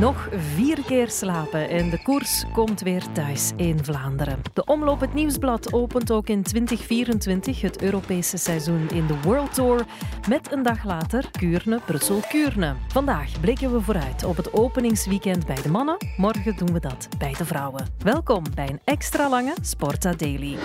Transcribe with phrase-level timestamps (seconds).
[0.00, 4.42] Nog vier keer slapen en de koers komt weer thuis in Vlaanderen.
[4.52, 9.84] De Omloop het Nieuwsblad opent ook in 2024 het Europese seizoen in de World Tour
[10.28, 12.74] met een dag later Kuurne, Brussel, Kuurne.
[12.88, 15.96] Vandaag blikken we vooruit op het openingsweekend bij de mannen.
[16.16, 17.86] Morgen doen we dat bij de vrouwen.
[17.98, 20.56] Welkom bij een extra lange Sporta Daily.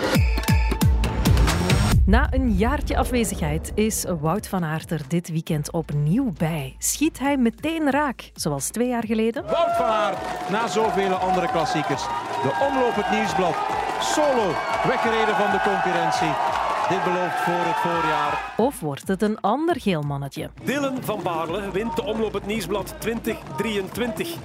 [2.06, 6.74] Na een jaartje afwezigheid is Wout van Aert er dit weekend opnieuw bij.
[6.78, 9.42] Schiet hij meteen raak, zoals twee jaar geleden?
[9.42, 10.18] Wout van Aert,
[10.50, 12.02] na zoveel andere klassiekers.
[12.42, 13.54] De omloop het nieuwsblad.
[14.00, 14.46] Solo,
[14.86, 16.32] weggereden van de concurrentie.
[16.88, 18.54] Dit belooft voor het voorjaar.
[18.56, 20.50] Of wordt het een ander geel mannetje?
[20.64, 24.36] Dylan van Baarle wint de omloop het nieuwsblad 2023.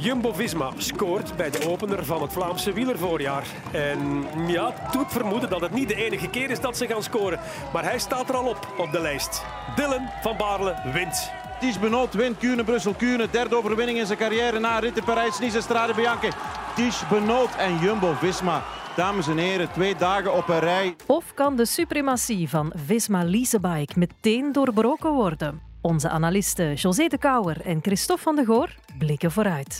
[0.00, 3.46] Jumbo-Visma scoort bij de opener van het Vlaamse wielervoorjaar.
[3.72, 7.02] En ja, het doet vermoeden dat het niet de enige keer is dat ze gaan
[7.02, 7.40] scoren.
[7.72, 9.44] Maar hij staat er al op, op de lijst.
[9.76, 11.30] Dylan van Baarle wint.
[11.60, 13.30] Ties Benot wint Kuurne, Brussel, Kuurne.
[13.30, 16.30] Derde overwinning in zijn carrière na Ritter Parijs, Nice, Strade Bianche.
[16.74, 18.62] Ties Benot en Jumbo-Visma.
[18.96, 20.96] Dames en heren, twee dagen op een rij.
[21.06, 25.69] Of kan de suprematie van Visma Leasebike meteen doorbroken worden?
[25.82, 29.76] Onze analisten José de Kouwer en Christophe van de Goor blikken vooruit.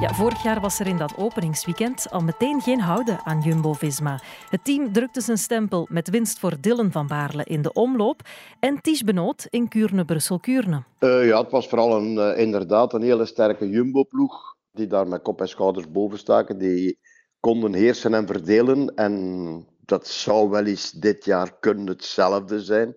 [0.00, 4.20] Ja, vorig jaar was er in dat openingsweekend al meteen geen houden aan Jumbo-Visma.
[4.50, 8.20] Het team drukte zijn stempel met winst voor Dylan van Baarle in de omloop
[8.60, 10.82] en Ties Benoot in Kuurne-Brussel-Kuurne.
[11.00, 15.22] Uh, ja, het was vooral een, uh, inderdaad een hele sterke Jumbo-ploeg die daar met
[15.22, 16.58] kop en schouders boven staken.
[16.58, 16.98] Die
[17.40, 22.96] konden heersen en verdelen en dat zou wel eens dit jaar kunnen hetzelfde zijn.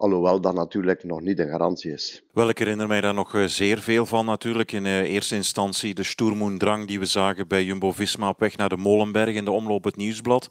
[0.00, 2.22] Alhoewel dat natuurlijk nog niet een garantie is.
[2.32, 4.72] Wel, ik herinner mij daar nog zeer veel van natuurlijk.
[4.72, 9.34] In eerste instantie de Sturmoendrang die we zagen bij Jumbo-Visma op weg naar de Molenberg
[9.34, 10.48] in de omloop het Nieuwsblad.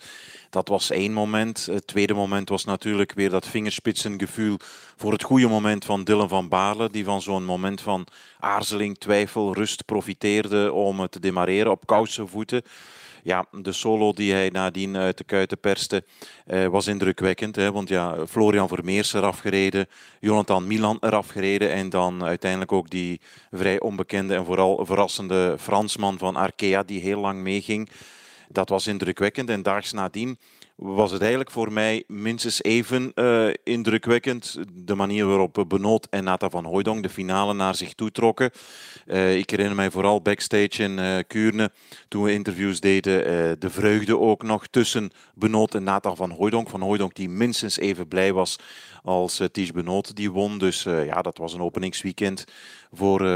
[0.50, 1.66] Dat was één moment.
[1.66, 4.58] Het tweede moment was natuurlijk weer dat vingerspitsengevoel
[4.96, 6.90] voor het goede moment van Dylan van Baarle.
[6.90, 8.08] Die van zo'n moment van
[8.40, 12.64] aarzeling, twijfel, rust profiteerde om te demareren op kouse voeten
[13.24, 16.04] ja, de solo die hij nadien uit de kuiten perste
[16.46, 17.56] eh, was indrukwekkend.
[17.56, 19.88] Hè, want ja, Florian Vermeers eraf gereden,
[20.20, 23.22] Jonathan Milan eraf gereden en dan uiteindelijk ook die
[23.52, 27.90] vrij onbekende en vooral verrassende Fransman van Arkea die heel lang meeging.
[28.48, 30.38] Dat was indrukwekkend en daags nadien
[30.80, 34.58] was het eigenlijk voor mij minstens even uh, indrukwekkend.
[34.74, 38.52] De manier waarop Benoot en Nata van Hooydonk de finale naar zich toe trokken.
[39.08, 41.72] Uh, ik herinner mij vooral backstage in uh, Kuurne,
[42.08, 46.70] toen we interviews deden, de vreugde ook nog tussen Benoot en Nata van Hooydonk.
[46.70, 48.56] Van Hooydonk die minstens even blij was
[49.10, 50.58] als uh, Benoot die won.
[50.58, 52.44] Dus uh, ja, dat was een openingsweekend
[52.92, 53.28] voor uh,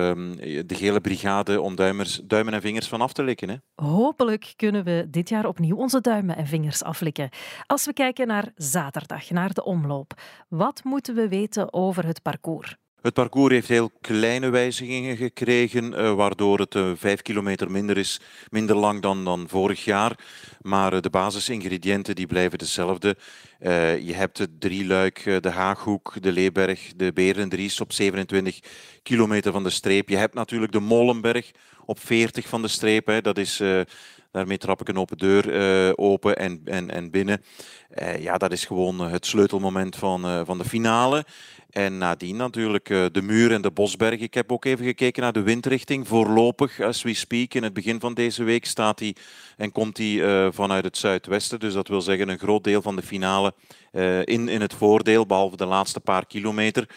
[0.66, 3.50] de gele brigade om duimers, duimen en vingers van af te likken.
[3.50, 3.56] Hè?
[3.76, 7.30] Hopelijk kunnen we dit jaar opnieuw onze duimen en vingers aflikken.
[7.66, 10.14] Als we kijken naar zaterdag, naar de omloop.
[10.50, 12.76] Wat moeten we weten over het parcours?
[13.04, 18.20] Het parcours heeft heel kleine wijzigingen gekregen, uh, waardoor het uh, vijf kilometer minder is,
[18.50, 20.20] minder lang dan, dan vorig jaar.
[20.62, 23.16] Maar uh, de basisingrediënten die blijven dezelfde.
[24.04, 28.60] je hebt het drieluik, de Haaghoek, de Leeberg, de Berendries op 27
[29.02, 30.10] kilometer van de streep.
[30.10, 31.52] Je hebt natuurlijk de Molenberg
[31.86, 33.06] op 40 van de streep.
[33.06, 33.22] Hè.
[33.22, 33.62] Dat is...
[34.34, 35.54] Daarmee trap ik een open deur
[35.88, 37.44] uh, open en, en, en binnen.
[38.02, 41.26] Uh, ja, dat is gewoon het sleutelmoment van, van de finale.
[41.70, 44.20] En nadien natuurlijk de muur en de bosberg.
[44.20, 46.08] Ik heb ook even gekeken naar de windrichting.
[46.08, 49.16] Voorlopig, as we speak, in het begin van deze week staat hij
[49.58, 51.60] en komt hij vanuit het zuidwesten.
[51.60, 53.54] Dus dat wil zeggen een groot deel van de finale
[54.24, 56.88] in, in het voordeel, behalve de laatste paar kilometer.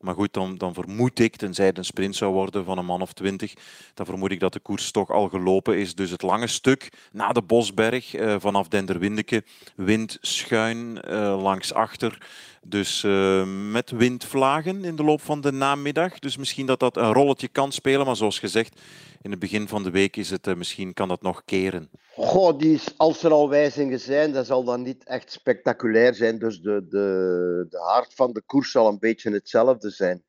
[0.00, 3.12] Maar goed, dan, vermoed ik, tenzij het een sprint zou worden van een man of
[3.12, 3.54] twintig,
[3.94, 5.94] dan vermoed ik dat de koers toch al gelopen is.
[5.94, 9.44] Dus het lange stuk na de Bosberg, uh, vanaf Denderwindeke,
[9.76, 12.18] wind schuin uh, langs achter.
[12.62, 16.18] Dus uh, met windvlagen in de loop van de namiddag.
[16.18, 18.06] Dus misschien dat dat een rolletje kan spelen.
[18.06, 18.80] Maar zoals gezegd,
[19.22, 21.90] in het begin van de week is het, uh, misschien kan dat nog keren.
[22.14, 26.38] Goh, die als er al wijzigingen zijn, dat zal dan niet echt spectaculair zijn.
[26.38, 30.24] Dus de, de, de haard van de koers zal een beetje hetzelfde zijn.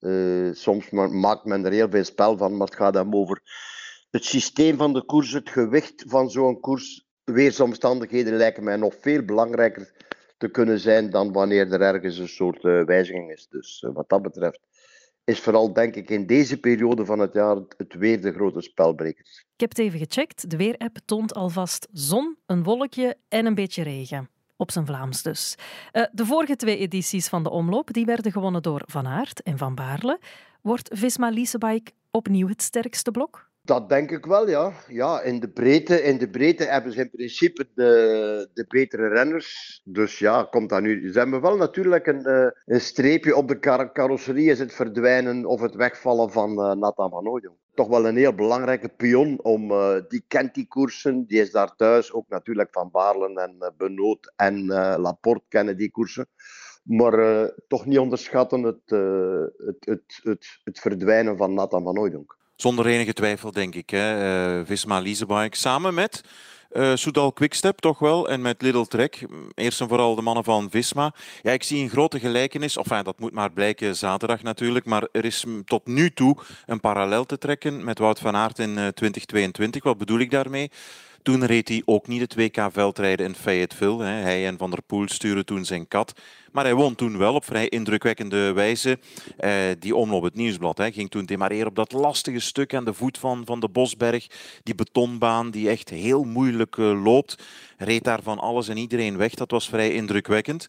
[0.00, 3.40] Uh, soms maakt men er heel veel spel van, maar het gaat hem over
[4.10, 7.08] het systeem van de koers, het gewicht van zo'n koers.
[7.24, 9.92] Weersomstandigheden lijken mij nog veel belangrijker
[10.38, 13.46] te kunnen zijn dan wanneer er ergens een soort uh, wijziging is.
[13.48, 14.60] Dus wat dat betreft
[15.30, 19.24] is vooral, denk ik, in deze periode van het jaar het weer de grote spelbreker.
[19.54, 20.50] Ik heb het even gecheckt.
[20.50, 24.28] De weerapp toont alvast zon, een wolkje en een beetje regen.
[24.56, 25.54] Op zijn Vlaams dus.
[25.92, 29.58] Uh, de vorige twee edities van de omloop die werden gewonnen door Van Aert en
[29.58, 30.20] Van Baarle.
[30.62, 33.49] Wordt Visma Leasebike opnieuw het sterkste blok?
[33.70, 34.72] Dat denk ik wel, ja.
[34.88, 39.80] ja in, de breedte, in de hebben ze in principe de, de betere renners.
[39.84, 41.12] Dus ja, komt dat nu.
[41.12, 45.60] Ze hebben wel natuurlijk een, een streepje op de kar carrosserie, is het verdwijnen of
[45.60, 47.56] het wegvallen van uh, Nathan van Ooyen.
[47.74, 49.42] toch wel een heel belangrijke pion.
[49.42, 51.24] Om, uh, die kent die koersen.
[51.26, 52.12] Die is daar thuis.
[52.12, 56.26] Ook natuurlijk Van Baarlen en uh, Benoot en uh, Laporte kennen die koersen.
[56.82, 62.38] Maar toch niet onderschatten het, het, het, het, het, verdwijnen van Nathan van Ooydonk.
[62.60, 63.90] Zonder enige twijfel, denk ik.
[63.90, 64.64] Hè.
[64.66, 66.22] Visma Leasebike samen met
[66.72, 68.28] uh, Soudal Quickstep toch wel.
[68.28, 69.26] En met Little Trek.
[69.54, 71.14] Eerst en vooral de mannen van Visma.
[71.42, 72.76] Ja, ik zie een grote gelijkenis.
[72.76, 74.84] Enfin, dat moet maar blijken zaterdag natuurlijk.
[74.84, 76.36] Maar er is tot nu toe
[76.66, 79.82] een parallel te trekken met Wout van Aert in 2022.
[79.82, 80.70] Wat bedoel ik daarmee?
[81.22, 84.04] Toen reed hij ook niet het WK-veldrijden in Fayetteville.
[84.04, 86.12] Hij en Van der Poel sturen toen zijn kat.
[86.52, 88.98] Maar hij won toen wel op vrij indrukwekkende wijze
[89.36, 90.78] eh, die omloop het nieuwsblad.
[90.78, 94.26] Hij ging toen demareren op dat lastige stuk aan de voet van, van de Bosberg.
[94.62, 97.42] Die betonbaan die echt heel moeilijk uh, loopt.
[97.78, 99.34] Reed daar van alles en iedereen weg.
[99.34, 100.68] Dat was vrij indrukwekkend.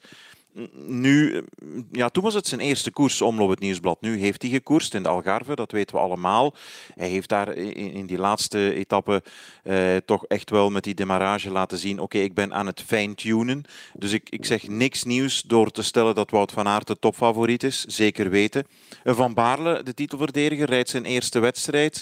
[0.74, 1.44] Nu,
[1.92, 4.02] ja, toen was het zijn eerste koers, Omloop het Nieuwsblad.
[4.02, 6.54] Nu heeft hij gekoerst in de Algarve, dat weten we allemaal.
[6.96, 9.24] Hij heeft daar in, die laatste etappe
[9.64, 13.64] eh, toch echt wel met die demarrage laten zien, oké, ik ben aan het fine-tunen.
[13.94, 17.64] Dus ik, ik zeg niks nieuws door te stellen dat Wout van Aert de topfavoriet
[17.64, 18.68] is, zeker weten.
[19.04, 22.02] Van Baarle, de titelverdediger, rijdt zijn eerste wedstrijd.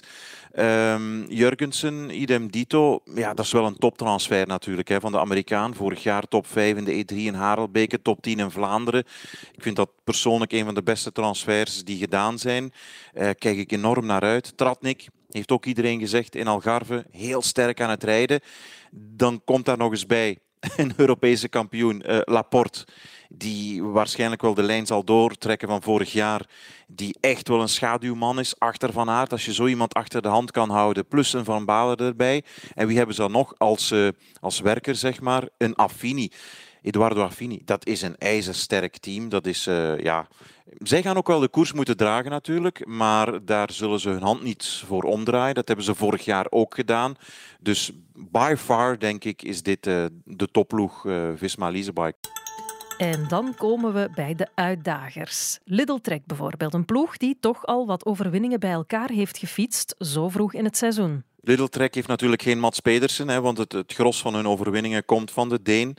[0.58, 3.02] Um, Jurgensen, idem dito.
[3.16, 5.76] Ja, dat is wel een toptransfer natuurlijk hè, van de Amerikaan.
[5.76, 9.04] Vorig jaar top 5 in de E3 in Harelbeke, top 10 in Vlaanderen.
[9.52, 12.64] Ik vind dat persoonlijk een van de beste transfers die gedaan zijn.
[13.14, 14.58] Uh, kijk ik enorm naar uit.
[14.58, 18.40] Tratnik, heeft ook iedereen gezegd in Algarve, heel sterk aan het rijden.
[18.92, 20.38] Dan komt daar nog eens bij
[20.78, 22.86] een Europese kampioen, uh, Laporte
[23.32, 26.46] die waarschijnlijk wel de lijn zal doortrekken van vorig jaar,
[26.88, 29.32] die echt wel een schaduwman is achter Van Aert.
[29.32, 32.44] Als je zo iemand achter de hand kan houden, plus een Van Balen erbij.
[32.76, 34.08] En wie hebben ze dan nog als, uh,
[34.40, 35.48] als werker, zeg maar?
[35.58, 36.32] Een Affini.
[36.90, 39.30] Eduardo Affini, dat is een ijzersterk team.
[39.30, 40.28] Dat is, uh, ja...
[40.78, 44.44] Zij gaan ook wel de koers moeten dragen natuurlijk, maar daar zullen ze hun hand
[44.44, 45.56] niet voor omdraaien.
[45.56, 47.16] Dat hebben ze vorig jaar ook gedaan.
[47.60, 52.18] Dus by far, denk ik, is dit uh, de topploeg uh, Visma Leasebike.
[52.98, 55.60] En dan komen we bij de uitdagers.
[55.64, 60.30] Lidl Trek bijvoorbeeld, een ploeg die toch al wat overwinningen bij elkaar heeft gefietst, zo
[60.30, 61.24] vroeg in het seizoen.
[61.42, 65.06] Lidl Trek heeft natuurlijk geen Mats Pedersen, hè, want het, het gros van hun overwinningen
[65.06, 65.98] komt van de Deen.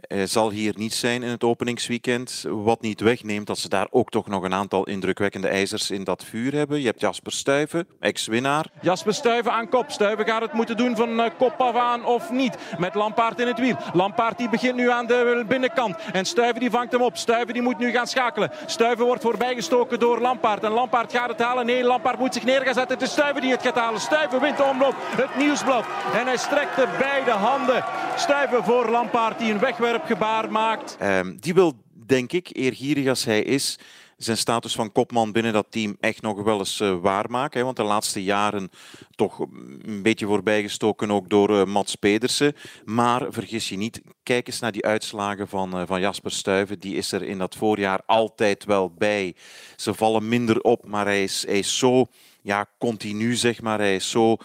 [0.00, 2.44] Hij zal hier niet zijn in het openingsweekend.
[2.48, 6.24] Wat niet wegneemt dat ze daar ook toch nog een aantal indrukwekkende ijzers in dat
[6.24, 6.80] vuur hebben.
[6.80, 8.66] Je hebt Jasper Stuyven, ex-winnaar.
[8.80, 9.90] Jasper Stuyven aan kop.
[9.90, 12.56] Stuyven gaat het moeten doen van eh, kop af aan of niet.
[12.78, 13.76] Met Lampaard in het wiel.
[13.92, 15.96] Lampaard die begint nu aan de binnenkant.
[16.12, 17.16] En Stuyven die vangt hem op.
[17.16, 18.50] Stuyven die moet nu gaan schakelen.
[18.66, 20.64] Stuyven wordt voorbijgestoken door Lampaard.
[20.64, 21.66] En Lampaard gaat het halen.
[21.66, 22.98] Nee, Lampaard moet zich neer gaan zetten.
[22.98, 24.00] Het is Stuyven die het gaat halen.
[24.00, 24.94] Stuyven wint de omloop.
[24.98, 25.84] Het nieuwsblad.
[26.14, 27.84] En hij strekt de beide handen.
[28.16, 30.96] Stuyven voor Lampaard die een wegwerkt gebaar maakt.
[31.02, 31.72] Um, die wil,
[32.06, 33.78] denk ik, eergierig als hij is,
[34.16, 37.64] zijn status van kopman binnen dat team echt nog wel eens uh, waarmaken.
[37.64, 38.70] Want de laatste jaren
[39.14, 42.54] toch een beetje voorbijgestoken ook door uh, Mats Pedersen.
[42.84, 46.78] Maar vergis je niet, kijk eens naar die uitslagen van, uh, van Jasper Stuyven.
[46.78, 49.34] Die is er in dat voorjaar altijd wel bij.
[49.76, 52.06] Ze vallen minder op, maar hij is, hij is zo
[52.42, 53.78] ja, continu, zeg maar.
[53.78, 54.36] Hij is zo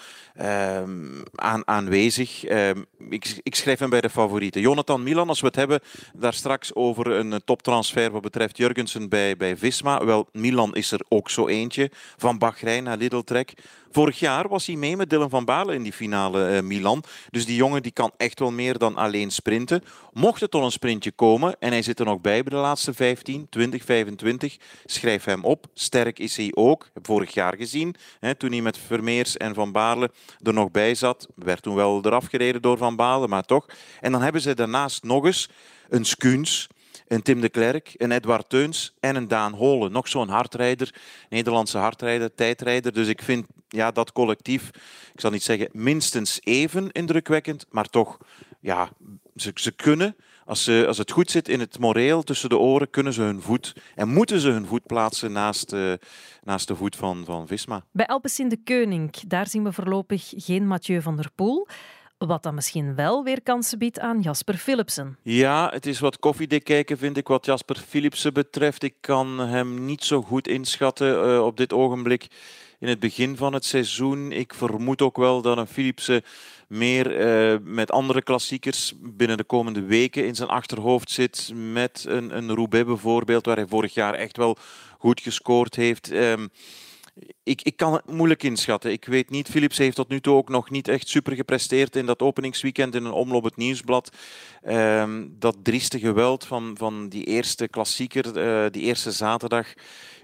[0.42, 2.50] um, aan, aanwezig.
[2.50, 4.62] Um, ik, ik, schrijf hem bij de favorieten.
[4.62, 5.80] Jonathan Milan, als we het hebben
[6.14, 10.06] daar straks over een toptransfer wat betreft Jurgensen bij, bij Visma.
[10.06, 11.92] Wel, Milan is er ook zo eentje.
[12.18, 13.54] Van Bahrein naar Lidl Trek.
[13.96, 17.04] Vorig jaar was hij mee met Dylan van Balen in die finale uh, Milan.
[17.30, 19.84] Dus die jongen die kan echt wel meer dan alleen sprinten.
[20.14, 22.94] Mocht het tot een sprintje komen en hij zit er nog bij bij de laatste
[22.94, 25.66] 15, 20, 25, schrijf hem op.
[25.74, 26.90] Sterk is hij ook.
[26.94, 30.12] Heb vorig jaar gezien, hè, toen hij met Vermeers en Van Baarle
[30.42, 31.28] er nog bij zat.
[31.36, 33.66] Werd toen wel eraf gereden door Van Balen, maar toch.
[34.02, 35.50] En dan hebben ze daarnaast nog eens
[35.90, 36.68] een Skuns,
[37.08, 39.92] een Tim de Klerk, een Edward Teuns en een Daan Holen.
[39.92, 40.94] Nog zo'n hardrijder,
[41.30, 42.94] Nederlandse hardrijder, tijdrijder.
[42.94, 44.70] Dus ik vind ja, dat collectief,
[45.14, 48.18] ik zal niet zeggen minstens even indrukwekkend, maar toch,
[48.60, 48.90] ja,
[49.36, 52.90] ze, ze kunnen als, ze, als het goed zit in het moreel tussen de oren,
[52.90, 55.94] kunnen ze hun voet en moeten ze hun voet plaatsen naast, uh,
[56.44, 57.84] naast de voet van, van Visma.
[57.92, 61.68] Bij Alpecin de Keuning, daar zien we voorlopig geen Mathieu van der Poel.
[62.26, 65.18] Wat dan misschien wel weer kansen biedt aan Jasper Philipsen.
[65.22, 68.84] Ja, het is wat koffiedik kijken, vind ik, wat Jasper Philipsen betreft.
[68.84, 72.28] Ik kan hem niet zo goed inschatten uh, op dit ogenblik
[72.80, 74.32] in het begin van het seizoen.
[74.32, 76.22] Ik vermoed ook wel dat een Philipsen
[76.68, 81.52] meer uh, met andere klassiekers binnen de komende weken in zijn achterhoofd zit.
[81.56, 84.58] Met een, een Roubaix bijvoorbeeld, waar hij vorig jaar echt wel
[85.00, 86.12] goed gescoord heeft.
[86.12, 86.50] Um,
[87.44, 88.92] ik, ik kan het moeilijk inschatten.
[88.92, 92.06] Ik weet niet, Philips heeft tot nu toe ook nog niet echt super gepresteerd in
[92.06, 94.10] dat openingsweekend in een omloop het nieuwsblad.
[94.68, 99.74] Um, dat drieste geweld van, van die eerste klassieker, uh, die eerste zaterdag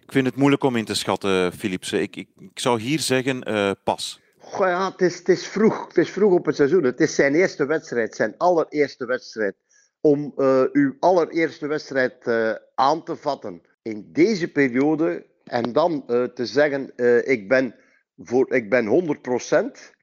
[0.02, 2.02] Ik vind het moeilijk om in te schatten, Philipsen.
[2.02, 4.20] Ik, ik, zou hier zeggen uh, pas.
[4.58, 5.88] Ja, het is, het, is vroeg.
[5.88, 6.84] het is vroeg op het seizoen.
[6.84, 9.56] Het is zijn eerste wedstrijd, zijn allereerste wedstrijd.
[10.02, 12.28] Om uh, uw allereerste wedstrijd
[12.76, 17.76] aan te vatten in deze periode en dan te zeggen: ik, ben
[18.18, 19.96] voor, ik ben 100%.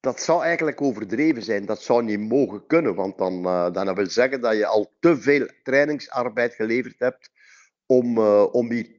[0.00, 1.66] Dat zou eigenlijk overdreven zijn.
[1.66, 3.42] Dat zou niet mogen kunnen, want dan,
[3.72, 7.30] dan wil zeggen dat je al te veel trainingsarbeid geleverd hebt
[7.86, 8.90] om, om hier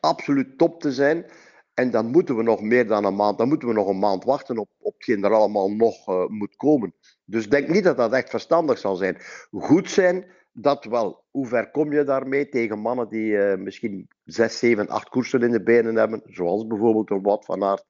[0.00, 1.26] absoluut top te zijn.
[1.74, 4.24] En dan moeten we nog meer dan een maand, dan moeten we nog een maand
[4.24, 6.94] wachten op, op hetgeen er allemaal nog moet komen.
[7.24, 9.16] Dus denk niet dat dat echt verstandig zal zijn.
[9.50, 10.26] Goed zijn,
[10.58, 11.24] dat wel.
[11.30, 15.50] Hoe ver kom je daarmee tegen mannen die uh, misschien 6, 7, 8 koersen in
[15.50, 17.84] de benen hebben, zoals bijvoorbeeld een Wout van Aert?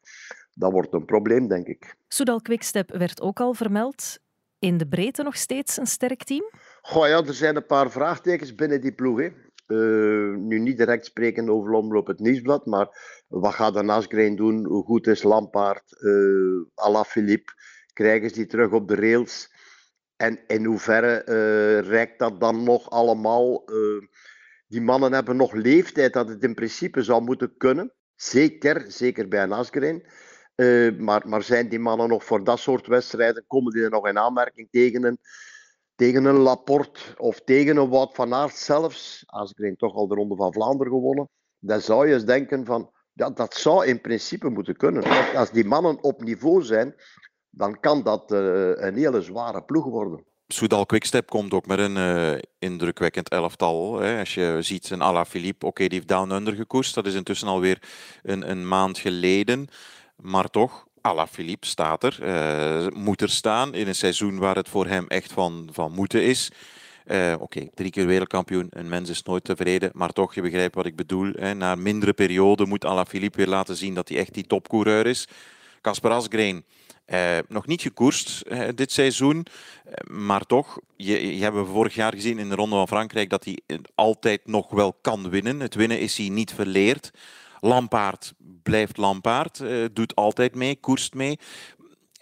[0.53, 1.97] Dat wordt een probleem, denk ik.
[2.09, 4.19] Soudal Quickstep werd ook al vermeld.
[4.59, 6.51] In de breedte nog steeds een sterk team?
[6.81, 9.19] Goh ja, er zijn een paar vraagtekens binnen die ploeg.
[9.19, 9.29] Hè.
[9.67, 12.89] Uh, nu niet direct spreken over omloop het nieuwsblad, maar
[13.29, 14.67] wat gaat de Nasgreen doen?
[14.67, 15.97] Hoe goed is Lampaard?
[16.01, 17.53] Uh, Alaphilippe?
[17.93, 19.51] Krijgen ze die terug op de rails?
[20.17, 23.65] En in hoeverre uh, reikt dat dan nog allemaal?
[24.69, 27.93] die mannen hebben nog leeftijd dat het in principe zou moeten kunnen.
[28.15, 30.07] Zeker, zeker bij een Asgreen.
[30.99, 33.45] maar, maar zijn die mannen nog voor dat soort wedstrijden?
[33.47, 35.19] Komen die er nog in aanmerking tegen een
[35.97, 39.25] tegen een Laporte of tegen een Wout van Aert zelfs,
[39.57, 43.31] ik toch al de Ronde van Vlaanderen gewonnen, dan zou je eens denken van, ja,
[43.31, 45.35] dat zou in principe moeten kunnen.
[45.35, 46.95] als die mannen op niveau zijn,
[47.57, 48.39] dan kan dat uh,
[48.75, 50.25] een hele zware ploeg worden.
[50.47, 54.01] Soudal Quickstep komt ook met een uh, indrukwekkend elftal.
[54.01, 54.19] Hè.
[54.19, 56.95] Als je ziet een Ala Philippe, oké, die heeft Down Under gekoerst.
[56.95, 57.83] Dat is intussen alweer
[58.23, 59.69] een, een maand geleden.
[60.17, 60.87] Maar toch,
[61.31, 65.33] Philippe staat er, uh, moet er staan in een seizoen waar het voor hem echt
[65.33, 66.51] van, van moeten is.
[67.39, 70.97] Oké, drie keer wereldkampioen, een mens is nooit tevreden, maar toch, je begrijpt wat ik
[70.97, 71.33] bedoel.
[71.33, 71.55] Hè.
[71.55, 75.29] Na mindere periode moet Philippe weer laten zien dat hij echt die topcoureur is.
[75.81, 76.65] Casper Asgreen,
[77.07, 79.47] uh, nog niet gekoerst uh, dit seizoen,
[80.11, 83.59] maar toch, je, je hebben vorig jaar gezien in de Ronde van Frankrijk dat hij
[83.95, 85.61] altijd nog wel kan winnen.
[85.61, 87.11] Het winnen is hij niet verleerd.
[87.61, 91.39] Lampaard blijft Lampaard, doet altijd mee, koerst mee.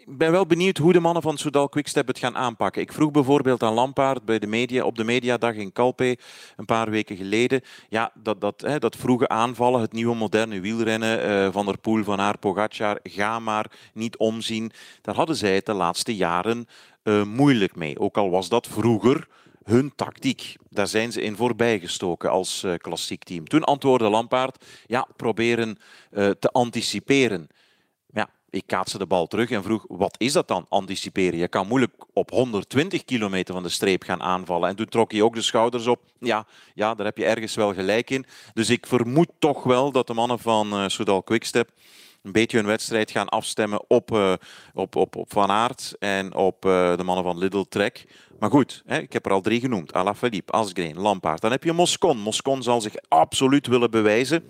[0.06, 2.82] Ik ben wel benieuwd hoe de mannen van Soudal Quickstep het gaan aanpakken.
[2.82, 6.18] Ik vroeg bijvoorbeeld aan Lampaard bij de media, op de mediadag in Calpe
[6.56, 7.60] een paar weken geleden.
[7.88, 12.04] Ja, dat, dat, hè, dat vroege aanvallen, het nieuwe moderne wielrennen uh, van der Poel,
[12.04, 14.72] van Aert, Pogacar, ga maar niet omzien.
[15.02, 16.66] Daar hadden zij het de laatste jaren
[17.04, 17.98] uh, moeilijk mee.
[17.98, 19.28] Ook al was dat vroeger
[19.62, 20.56] hun tactiek.
[20.70, 23.48] Daar zijn ze in voorbijgestoken als uh, klassiek team.
[23.48, 25.78] Toen antwoordde Lampaard, ja, proberen
[26.38, 27.48] te anticiperen.
[28.54, 31.38] Ik kaatste de bal terug en vroeg, wat is dat dan, anticiperen?
[31.38, 34.68] Je kan moeilijk op 120 kilometer van de streep gaan aanvallen.
[34.68, 36.00] En toen trok hij ook de schouders op.
[36.18, 38.26] Ja, ja daar heb je ergens wel gelijk in.
[38.52, 41.70] Dus ik vermoed toch wel dat de mannen van uh, Soudal Quickstep
[42.22, 44.32] een beetje hun wedstrijd gaan afstemmen op, uh,
[44.74, 48.04] op, op, op Van Aert en op uh, de mannen van Lidl Trek.
[48.38, 49.92] Maar goed, hè, ik heb er al drie genoemd.
[49.92, 51.40] Alaphilippe, Asgreen, Lampaard.
[51.40, 52.18] Dan heb je Moscon.
[52.18, 54.44] Moscon zal zich absoluut willen bewijzen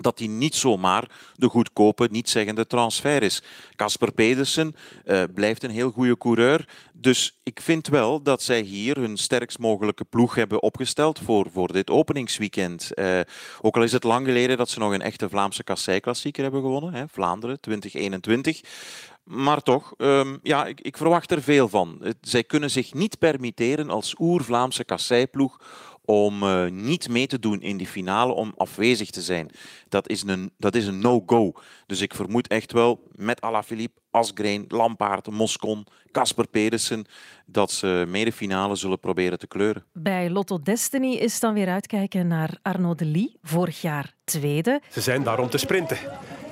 [0.00, 3.42] dat hij niet zomaar de goedkope, niet zeggende transfer is.
[3.76, 6.68] Casper Pedersen uh, blijft een heel goede coureur.
[6.92, 11.72] Dus ik vind wel dat zij hier hun sterkst mogelijke ploeg hebben opgesteld voor, voor
[11.72, 12.90] dit openingsweekend.
[12.94, 13.20] Uh,
[13.60, 16.94] ook al is het lang geleden dat ze nog een echte Vlaamse kassei-klassieker hebben gewonnen.
[16.94, 18.60] Hè, Vlaanderen 2021.
[19.28, 22.14] Maar toch, um, ja, ik, ik, verwacht er veel van.
[22.20, 25.60] Zij kunnen zich niet permitteren als oer-Vlaamse kasseiploeg
[26.10, 29.50] om uh, niet mee te doen in die finale, om afwezig te zijn.
[29.88, 31.52] Dat is een, dat is een no-go.
[31.86, 37.06] Dus ik vermoed echt wel met Alaphilippe, Asgreen, Lampaard, Moscon, Casper Pedersen,
[37.46, 39.84] dat ze medefinale zullen proberen te kleuren.
[39.92, 44.80] Bij Lotto Destiny is dan weer uitkijken naar Arnaud Delis, vorig jaar tweede.
[44.90, 45.98] Ze zijn daar om te sprinten.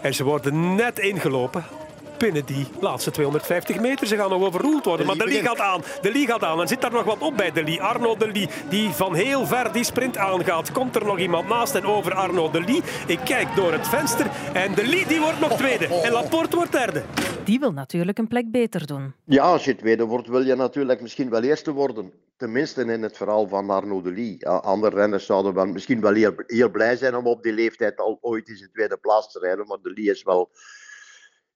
[0.02, 1.64] En ze worden net ingelopen
[2.18, 4.06] binnen die laatste 250 meter.
[4.06, 5.06] Ze gaan nog overroeld worden.
[5.06, 5.82] Maar de Lee gaat aan.
[6.00, 6.60] De Lee gaat aan.
[6.60, 7.82] En zit daar nog wat op bij de Lee.
[7.82, 10.72] Arno de Lee, die van heel ver die sprint aangaat.
[10.72, 12.82] Komt er nog iemand naast en over Arno de Lee.
[13.06, 14.26] Ik kijk door het venster.
[14.52, 15.86] En de Lee die wordt nog tweede.
[15.86, 17.02] En Laporte wordt derde.
[17.44, 19.14] Die wil natuurlijk een plek beter doen.
[19.24, 22.12] Ja, als je tweede wordt, wil je natuurlijk misschien wel eerste worden.
[22.36, 24.48] Tenminste in het verhaal van Arno de Lee.
[24.48, 28.18] Andere renners zouden wel, misschien wel heel, heel blij zijn om op die leeftijd al
[28.20, 29.66] ooit eens in tweede plaats te rijden.
[29.66, 30.50] Maar de Lee is wel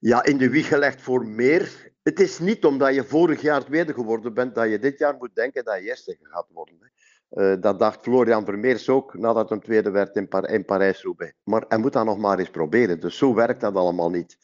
[0.01, 1.93] ja, in de wieg gelegd voor meer.
[2.03, 5.35] Het is niet omdat je vorig jaar tweede geworden bent dat je dit jaar moet
[5.35, 6.93] denken dat je eerste gaat worden.
[7.31, 11.33] Uh, dat dacht Florian Vermeers ook nadat hij tweede werd in, Par in Parijs-Roubaix.
[11.45, 13.01] Maar hij moet dat nog maar eens proberen.
[13.01, 14.37] Dus zo werkt dat allemaal niet.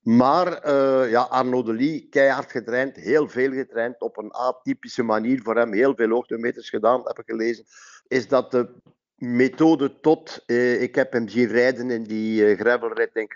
[0.00, 5.56] Maar uh, ja, Arnaud Delis, keihard getraind, heel veel getraind, op een atypische manier voor
[5.56, 7.64] hem, heel veel hoogtemeters gedaan, heb ik gelezen.
[8.08, 8.74] Is dat de
[9.16, 10.42] methode tot.
[10.46, 13.28] Uh, ik heb hem zien rijden in die uh, gravelrit in.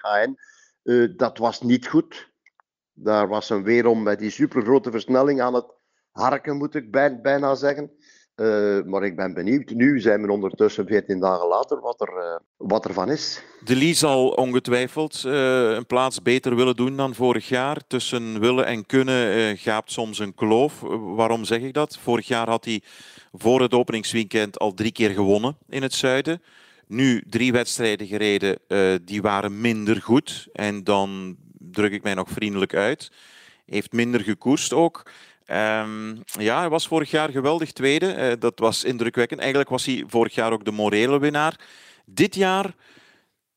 [0.86, 2.30] Uh, dat was niet goed.
[2.92, 5.66] Daar was hem weer om met die supergrote versnelling aan het
[6.10, 7.90] harken, moet ik bijna zeggen.
[8.36, 9.70] Uh, maar ik ben benieuwd.
[9.70, 13.42] Nu zijn we ondertussen 14 dagen later wat er, uh, wat er van is.
[13.64, 17.86] De Lee zal ongetwijfeld een plaats beter willen doen dan vorig jaar.
[17.86, 20.80] Tussen willen en kunnen gaapt soms een kloof.
[21.16, 21.98] waarom zeg ik dat?
[21.98, 22.82] Vorig jaar had hij
[23.32, 26.42] voor het openingsweekend al drie keer gewonnen in het zuiden.
[26.86, 28.58] Nu drie wedstrijden gereden,
[29.04, 30.48] die waren minder goed.
[30.52, 33.12] En dan druk ik mij nog vriendelijk uit.
[33.66, 35.10] Heeft minder gekoerst ook.
[35.50, 38.16] Um, ja, hij was vorig jaar geweldig tweede.
[38.16, 39.40] Uh, dat was indrukwekkend.
[39.40, 41.60] Eigenlijk was hij vorig jaar ook de morele winnaar.
[42.04, 42.74] Dit jaar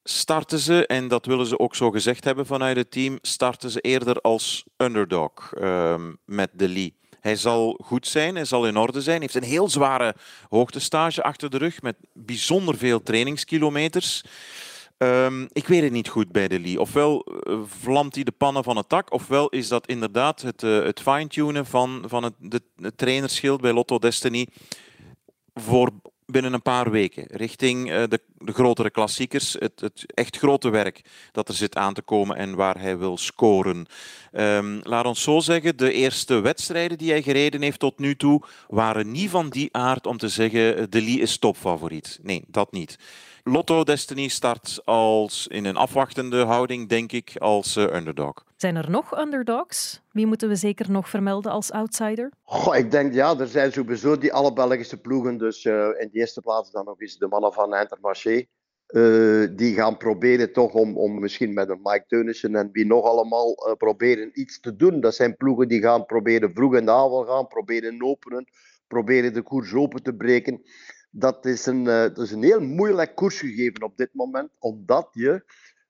[0.03, 3.81] starten ze, en dat willen ze ook zo gezegd hebben vanuit het team, starten ze
[3.81, 6.98] eerder als underdog um, met de Lee.
[7.19, 9.21] Hij zal goed zijn, hij zal in orde zijn.
[9.21, 10.15] Hij heeft een heel zware
[10.49, 14.23] hoogtestage achter de rug met bijzonder veel trainingskilometers.
[14.97, 16.79] Um, ik weet het niet goed bij de Lee.
[16.79, 20.83] Ofwel uh, vlamt hij de pannen van het tak, ofwel is dat inderdaad het, uh,
[20.83, 24.47] het fine-tunen van, van het, de, het trainerschild bij Lotto Destiny
[25.53, 25.91] voor
[26.31, 27.25] binnen een paar weken.
[27.27, 29.53] Richting uh, de, de, grotere klassiekers.
[29.59, 33.17] Het, het, echt grote werk dat er zit aan te komen en waar hij wil
[33.17, 33.85] scoren.
[34.33, 38.41] Um, laat ons zo zeggen, de eerste wedstrijden die hij gereden heeft tot nu toe
[38.67, 42.19] waren niet van die aard om te zeggen de Lee is topfavoriet.
[42.21, 42.97] Nee, dat niet.
[43.51, 48.45] Lotto Destiny start als in een afwachtende houding, denk ik, als uh, underdog.
[48.55, 50.01] Zijn er nog underdogs?
[50.11, 52.31] Wie moeten we zeker nog vermelden als outsider?
[52.43, 55.37] Goh, ik denk ja, er zijn sowieso die alle Belgische ploegen.
[55.37, 58.45] Dus uh, in de eerste plaats dan nog eens de mannen van Intermarché.
[58.87, 63.05] Uh, die gaan proberen toch om, om misschien met een Mike Teunissen en wie nog
[63.05, 65.01] allemaal uh, proberen iets te doen.
[65.01, 68.49] Dat zijn ploegen die gaan proberen vroeg in de avond gaan, proberen openen,
[68.87, 70.61] proberen de koers open te breken
[71.09, 75.09] dat is een, uh, dat is een heel moeilijk koers gegeven op dit moment, omdat
[75.11, 75.43] je,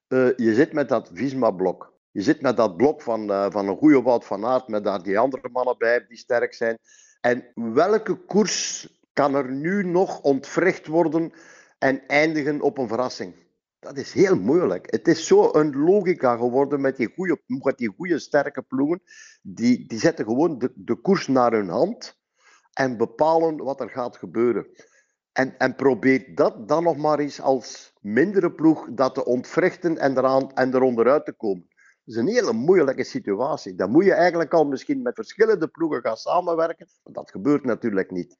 [0.08, 1.92] uh, je zit met dat Visma-blok.
[2.10, 5.02] Je zit met dat blok van, uh, van een goede Wout van Aert, met daar
[5.02, 6.78] die andere mannen bij die sterk zijn.
[7.20, 11.32] En welke koers kan er nu nog ontwricht worden
[11.78, 13.34] en eindigen op een verrassing?
[13.78, 14.90] Dat is heel moeilijk.
[14.90, 19.02] Het is zo een logica geworden met die goede, met die goede sterke ploegen.
[19.42, 22.18] Die, die zetten gewoon de, de koers naar hun hand
[22.72, 24.66] en bepalen wat er gaat gebeuren.
[25.32, 30.18] En, en probeer dat dan nog maar eens als mindere ploeg dat te ontwrichten en,
[30.18, 31.68] eraan, en eronderuit te komen.
[32.04, 33.74] Dat is een hele moeilijke situatie.
[33.74, 36.86] Dan moet je eigenlijk al misschien met verschillende ploegen gaan samenwerken.
[37.04, 38.36] Maar dat gebeurt natuurlijk niet.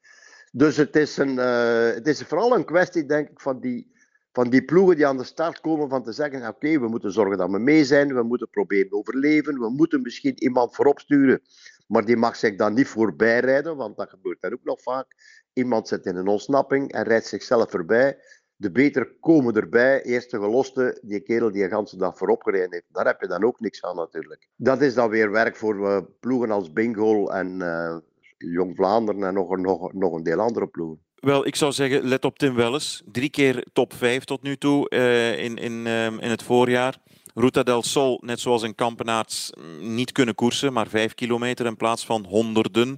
[0.51, 3.91] Dus het is, een, uh, het is vooral een kwestie, denk ik, van die,
[4.33, 7.37] van die ploegen die aan de start komen van te zeggen, oké, we moeten zorgen
[7.37, 11.41] dat we mee zijn, we moeten proberen overleven, we moeten misschien iemand voorop sturen,
[11.87, 15.15] maar die mag zich dan niet voorbij rijden, want dat gebeurt dan ook nog vaak.
[15.53, 18.17] Iemand zit in een ontsnapping en rijdt zichzelf voorbij.
[18.55, 20.03] De beter komen erbij.
[20.03, 22.85] Eerste geloste, die kerel die een ganse dag voorop gereden heeft.
[22.87, 24.47] Daar heb je dan ook niks aan natuurlijk.
[24.55, 27.97] Dat is dan weer werk voor uh, ploegen als Bingo en uh,
[28.37, 30.99] Jong Vlaanderen en nog, nog, nog een deel andere ploegen.
[31.21, 33.01] Wel, ik zou zeggen, let op Tim Welles.
[33.11, 35.87] Drie keer top 5 tot nu toe uh, in, in,
[36.19, 36.97] in het voorjaar.
[37.33, 42.05] Ruta del Sol, net zoals in Kampenaerts, niet kunnen koersen, maar vijf kilometer in plaats
[42.05, 42.97] van honderden.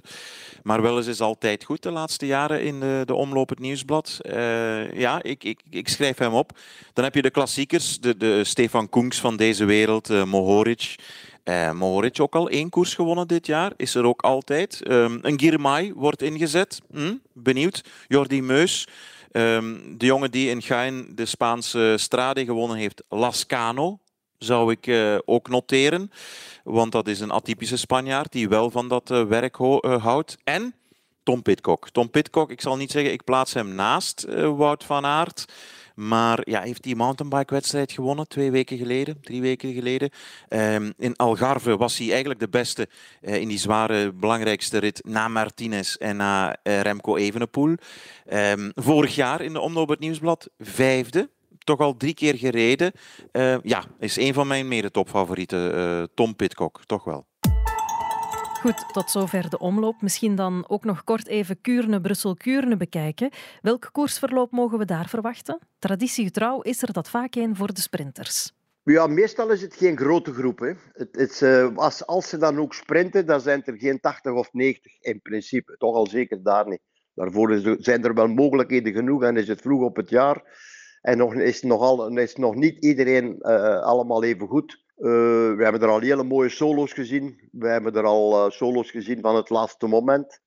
[0.62, 4.18] Maar wel eens is altijd goed de laatste jaren in de, de omloop het nieuwsblad.
[4.22, 6.58] Uh, ja, ik, ik, ik schrijf hem op.
[6.92, 10.94] Dan heb je de klassiekers, de, de Stefan Koenks van deze wereld, Mohoric.
[11.44, 14.80] Uh, Mohoric ook al één koers gewonnen dit jaar, is er ook altijd.
[14.90, 17.14] Um, een Girmay wordt ingezet, hm?
[17.32, 17.84] benieuwd.
[18.08, 18.88] Jordi Meus,
[19.32, 23.98] um, de jongen die in Gain de Spaanse Strade gewonnen heeft, Lascano,
[24.38, 26.10] zou ik uh, ook noteren.
[26.62, 30.36] Want dat is een atypische Spanjaard die wel van dat uh, werk houdt.
[30.44, 30.74] En
[31.22, 31.90] Tom Pitcock.
[31.90, 34.24] Tom Pitcock, ik zal niet zeggen, ik plaats hem naast
[34.56, 35.44] Wout van Aert.
[35.94, 40.10] Maar ja, heeft die mountainbike-wedstrijd gewonnen twee weken geleden, drie weken geleden.
[40.48, 42.88] Um, in Algarve was hij eigenlijk de beste
[43.22, 47.74] uh, in die zware, belangrijkste rit na Martinez en na uh, Remco Evenepoel.
[48.32, 51.30] Um, vorig jaar in de Omloop het Nieuwsblad vijfde
[51.64, 52.92] toch al drie keer gereden.
[53.32, 57.26] Uh, ja, is een van mijn mede-topfavorieten, uh, Tom Pitcock, toch wel.
[58.64, 60.02] Goed, tot zover de omloop.
[60.02, 63.30] Misschien dan ook nog kort even Kuurne, Brussel-Kuurne bekijken.
[63.62, 65.58] Welk koersverloop mogen we daar verwachten?
[65.78, 68.52] Traditiegetrouw is er dat vaak een voor de sprinters.
[68.82, 70.58] Ja, meestal is het geen grote groep.
[70.58, 70.72] Hè.
[70.92, 74.52] Het, het, uh, als, als ze dan ook sprinten, dan zijn er geen 80 of
[74.52, 75.76] 90 in principe.
[75.76, 76.82] Toch al zeker daar niet.
[77.14, 80.42] Daarvoor zijn er wel mogelijkheden genoeg en is het vroeg op het jaar.
[81.00, 84.83] En nog is, nogal, is nog niet iedereen uh, allemaal even goed.
[84.94, 87.48] We hebben er al hele mooie solo's gezien.
[87.52, 90.40] We hebben er al solo's gezien van het laatste moment.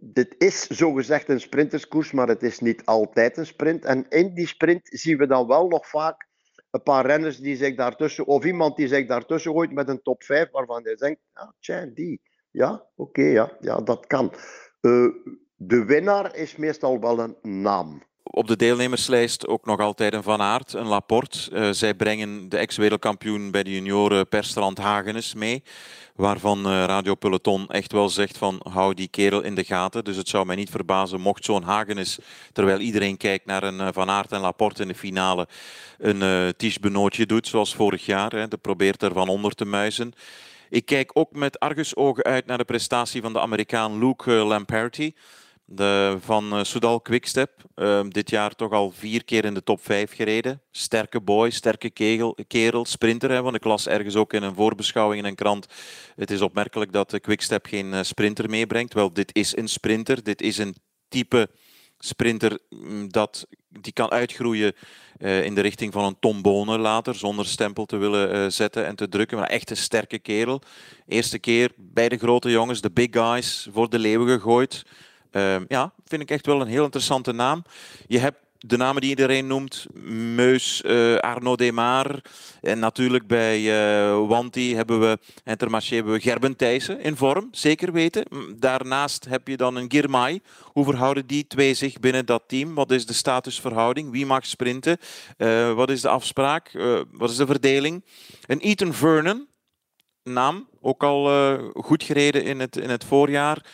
[0.00, 3.84] dit is zogezegd een sprinterskoers, maar het is niet altijd een sprint.
[3.84, 6.28] En in die sprint zien we dan wel nog vaak
[6.70, 10.22] een paar renners die zich daartussen, of iemand die zich daartussen gooit met een top
[10.22, 12.20] 5, waarvan je denkt, ah, tja, die.
[12.50, 14.32] Ja, oké, ja, ja, dat kan.
[15.56, 18.02] De winnaar is meestal wel een naam.
[18.32, 21.38] Op de deelnemerslijst ook nog altijd een Van Aert, een Laporte.
[21.52, 25.62] Uh, zij brengen de ex-wereldkampioen bij de junioren Perstrand Hagenes mee.
[26.14, 30.04] Waarvan uh, Radio Peloton echt wel zegt van hou die kerel in de gaten.
[30.04, 32.18] Dus het zou mij niet verbazen mocht zo'n Hagenes,
[32.52, 35.48] terwijl iedereen kijkt naar een uh, Van Aert en Laporte in de finale,
[35.98, 38.30] een uh, Benootje doet zoals vorig jaar.
[38.30, 38.48] Hè.
[38.48, 40.12] De probeert er van onder te muizen.
[40.68, 45.14] Ik kijk ook met argusogen uit naar de prestatie van de Amerikaan Luke Lamperti.
[45.72, 47.50] De, van uh, Soudal Quickstep.
[47.76, 50.62] Uh, dit jaar toch al vier keer in de top 5 gereden.
[50.70, 51.90] Sterke boy, sterke
[52.46, 53.30] kerel, sprinter.
[53.30, 55.66] Hè, want ik las ergens ook in een voorbeschouwing in een krant.
[56.16, 58.94] Het is opmerkelijk dat de Quickstep geen uh, sprinter meebrengt.
[58.94, 60.22] Wel, dit is een sprinter.
[60.22, 60.74] Dit is een
[61.08, 61.50] type
[61.98, 64.74] sprinter mm, dat die kan uitgroeien
[65.18, 69.08] in de richting van een Tom Bonen later, zonder stempel te willen zetten en te
[69.08, 69.38] drukken.
[69.38, 70.62] Maar echt een sterke kerel.
[71.06, 74.84] Eerste keer bij de grote jongens, de big guys, voor de leeuwen gegooid.
[75.32, 77.64] Uh, ja, vind ik echt wel een heel interessante naam.
[78.06, 79.86] Je hebt de namen die iedereen noemt,
[80.34, 82.20] Meus, uh, Arnaud Demar.
[82.60, 87.92] En natuurlijk bij uh, Wanti hebben we, Intermarché hebben we Gerben Thijssen in vorm, zeker
[87.92, 88.24] weten.
[88.58, 90.40] Daarnaast heb je dan een Girmay.
[90.62, 92.74] Hoe verhouden die twee zich binnen dat team?
[92.74, 94.10] Wat is de statusverhouding?
[94.10, 94.98] Wie mag sprinten?
[95.38, 96.70] Uh, wat is de afspraak?
[97.12, 98.04] wat is de verdeling?
[98.46, 99.48] Een Ethan Vernon,
[100.22, 103.64] naam, ook al goed gereden in het, in het voorjaar.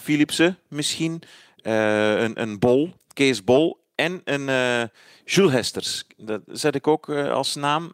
[0.00, 1.22] Philipsen misschien.
[1.62, 4.82] een, een Bol, Kees Bol en een uh,
[5.24, 6.04] Jules Hesters.
[6.16, 7.92] Dat zet ik ook als naam.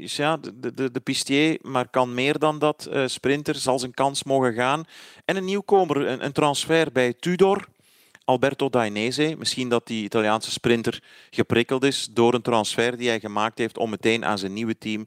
[0.00, 2.90] Ja, de, de, de pistier, maar kan meer dan dat.
[3.06, 4.84] Sprinter zal zijn kans mogen gaan.
[5.24, 7.68] En een nieuwkomer, een, een transfer bij Tudor.
[8.28, 9.34] Alberto Dainese.
[9.38, 13.90] Misschien dat die Italiaanse sprinter geprikkeld is door een transfer die hij gemaakt heeft om
[13.90, 15.04] meteen aan zijn nieuwe team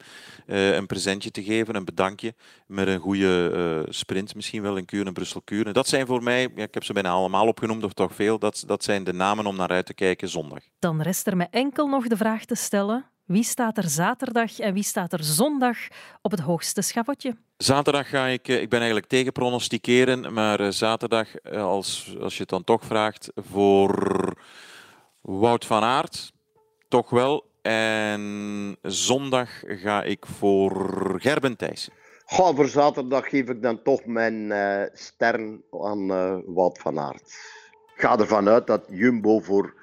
[0.48, 2.34] uh, een presentje te geven, een bedankje
[2.66, 3.52] met een goede
[3.86, 5.74] uh, sprint, misschien wel in Kuurne, Brussel, Kuurne.
[5.74, 8.64] Dat zijn voor mij, ja, ik heb ze bijna allemaal opgenoemd of toch veel, dat,
[8.68, 10.64] dat zijn de namen om naar uit te kijken zondag.
[10.80, 14.74] Dan rest er me enkel nog de vraag te stellen, wie staat er zaterdag en
[14.74, 15.78] wie staat er zondag
[16.22, 17.36] op het hoogste schavotje?
[17.58, 22.34] Zaterdag ga ik, eh, ik ben eigenlijk tegen pronosticeren, maar eh, zaterdag, eh, als, als
[22.34, 24.34] je het dan toch vraagt, voor
[25.22, 26.32] Wout van Aert,
[26.88, 27.50] toch wel.
[27.62, 30.74] En zondag ga ik voor
[31.22, 31.90] Gerben Thijs.
[32.26, 37.22] Goh, voor zaterdag geef ik dan toch mijn uh, ster aan uh, Wout van Aert.
[37.96, 39.81] Ik ga ervan uit dat Jumbo voor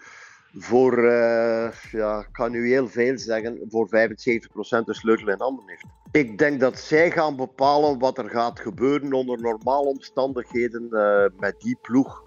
[0.52, 3.90] voor, uh, ja, ik kan nu heel veel zeggen, voor 75%
[4.84, 5.84] de sleutel in handen heeft.
[6.11, 11.61] Ik denk dat zij gaan bepalen wat er gaat gebeuren onder normale omstandigheden uh, met
[11.61, 12.24] die ploeg.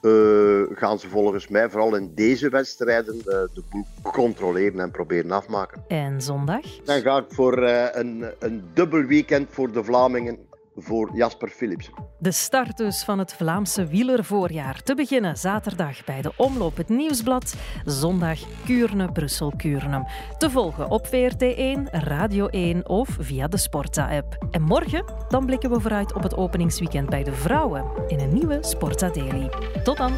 [0.00, 5.84] Uh, gaan ze volgens mij vooral in deze wedstrijden de boel controleren en proberen afmaken.
[5.88, 6.80] En zondag?
[6.84, 10.38] Dan ga ik voor een, een dubbel weekend voor de Vlamingen
[10.76, 11.90] voor Jasper Philips.
[12.18, 14.82] De start dus van het Vlaamse wielervoorjaar.
[14.82, 17.54] Te beginnen zaterdag bij de Omloop het Nieuwsblad.
[17.84, 20.10] Zondag Kuurne, Brussel, Kuurne.
[20.38, 24.46] Te volgen op VRT1, Radio 1 of via de Sportza-app.
[24.50, 28.58] En morgen dan blikken we vooruit op het openingsweekend bij de vrouwen in een nieuwe
[28.60, 29.50] Sportza Daily.
[29.82, 30.12] Tot dan!